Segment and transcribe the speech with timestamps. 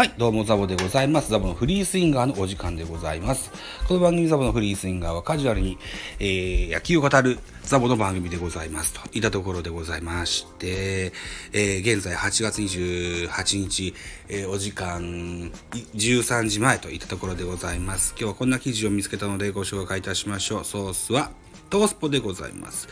[0.00, 1.30] はい、どうもザボでございます。
[1.30, 3.52] ザボのフリースインガーのお時間でございます。
[3.86, 5.76] この番組ザボのフリースインガーはカジュアルに、
[6.18, 11.12] えー、野球を語るザボの番組でございますといったところでございまして、
[11.52, 13.94] えー、現在8月28日、
[14.30, 18.14] えー、お時間13時前といったところでございます。
[18.18, 20.64] 今日はこんな記事を見つけたのでご紹介いたしましょう。
[20.64, 21.30] ソースは
[21.68, 22.88] トースポでございます。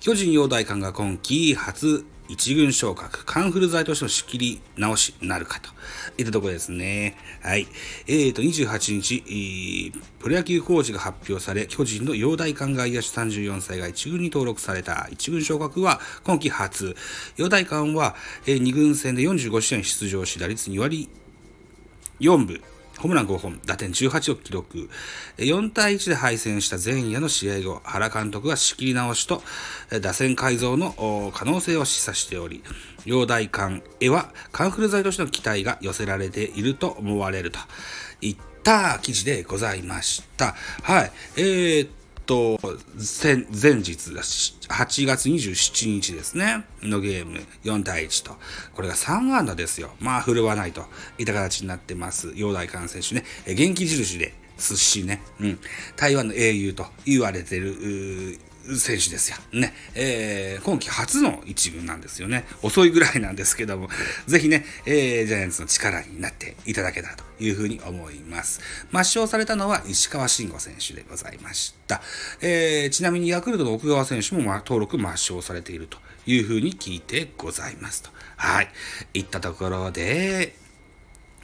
[0.00, 5.70] 巨人陽大館が今季初一軍昇格、カンフル剤としての仕切り直しなるかと
[6.18, 7.16] いったところですね。
[7.42, 7.66] はい。
[8.06, 16.94] えーと、28日、プロ野球工事が発表され、巨人の陽大館外野手34歳が一軍に登録された一軍昇格は今季初。
[17.36, 18.14] 陽大館は、
[18.46, 21.08] えー、2軍戦で45試合に出場し、打率2割
[22.20, 22.60] 4分。
[22.98, 24.90] ホームラン5本、打点18を記録。
[25.36, 29.40] 4対1で敗戦した前夜の試合後、原監督は仕切り直しと
[30.00, 32.64] 打線改造の可能性を示唆しており、
[33.04, 37.60] 陽大館へはカンフル剤としての期待が寄せられていると思われると
[38.20, 40.56] いった記事でございました。
[40.82, 41.12] はい。
[41.36, 41.88] えー、
[42.28, 42.60] と、
[43.24, 48.36] 前日だし、8月27日ですね、のゲーム4対1と。
[48.74, 49.90] これが3安打ですよ。
[49.98, 50.84] まあ、振るわないと
[51.16, 52.32] いった形になってます。
[52.36, 55.58] 陽大館選手ね、元気印で、寿司ね、うん、
[55.96, 58.38] 台湾の英雄と言われてる、
[58.76, 59.36] 選手ですよ。
[59.52, 59.74] ね。
[59.94, 62.44] えー、今季初の一軍なんですよね。
[62.62, 63.88] 遅いぐらいなんですけども、
[64.26, 68.60] ぜひね、えー、ジャイアンツの力になっていただけたらというふうに思います。
[68.92, 72.02] 抹消されたのは石川慎吾選手でございました。
[72.40, 78.10] えー、ちなみにヤクルトの奥川選手も、ま、登録抹消されているというふうに聞いてございますと。
[78.36, 78.68] はい。
[79.14, 80.54] いったところで、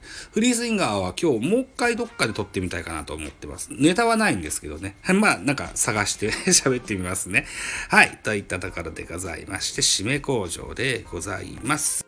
[0.32, 3.70] フリースインガーは今日もう一回どっかで撮ってみたいかなと思ってます。
[3.72, 4.96] ネタはないんですけどね。
[5.14, 7.46] まあ、なんか探して 喋ってみますね。
[7.88, 8.18] はい。
[8.22, 12.06] といったところでございまして、締め工場でございます。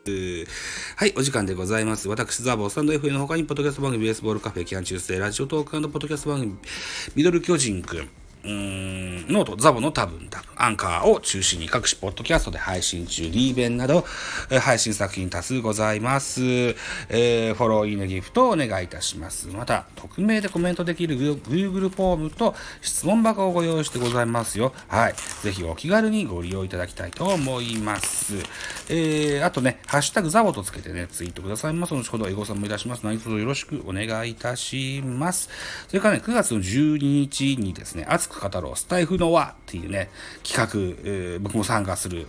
[0.96, 2.08] はい、お時間でございます。
[2.08, 6.56] 私、ザボー、スタンド FA の他に、ポッドキャスト番組、ベースボールカフェ、キャン中世、ラジオトークポッドキャスト番組、
[7.14, 8.08] ミドル巨人くん、
[8.44, 14.04] うーん、ノート、ザボの多分多分、アンカーを中心に各種ポッドキャストで配信中、リーベンなど、
[14.50, 16.42] え配信作品多数ございます。
[17.08, 19.48] えー、フォロー、いいね、ギフトをお願いいたします。
[19.48, 24.72] また、匿名でコメントできる Google フォームと質問箱をご用意してございますよ。
[24.88, 25.14] はい。
[25.42, 28.34] ぜひお気軽にご利用いただきたいと思います。
[28.88, 31.94] えー、あとね、ハッシュタグザボとつけてね、ツイートくださいます。
[31.94, 33.04] 後ほどエゴさんもいたします。
[33.04, 35.48] 何卒よろしくお願いいたします。
[35.88, 40.10] それからね、9月の12日にですね、熱く語ろう、スタイフの輪っていうね、
[40.42, 42.26] 企画、えー、僕も参加する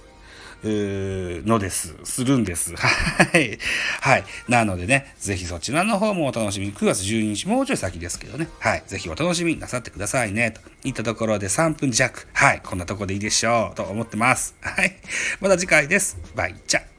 [0.64, 1.96] のです。
[2.04, 2.76] するんです。
[2.78, 3.58] はい。
[4.02, 4.24] はい。
[4.48, 6.74] なのでね、ぜひそちらの方もお楽しみに。
[6.74, 8.48] 9月12日、もうちょい先ですけどね。
[8.60, 8.84] はい。
[8.86, 10.52] ぜひお楽しみになさってくださいね。
[10.52, 12.28] といったところで3分弱。
[12.34, 12.62] はい。
[12.64, 13.76] こんなとこでいいでしょう。
[13.76, 14.56] と思ってます。
[14.62, 14.96] はい。
[15.40, 16.18] また次回です。
[16.36, 16.91] バイチャ。